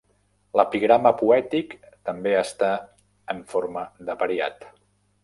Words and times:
L'epigrama 0.59 1.11
poètic 1.19 1.75
també 2.09 2.33
està 2.39 2.71
en 3.35 3.45
forma 3.53 3.85
d'apariat. 4.09 4.67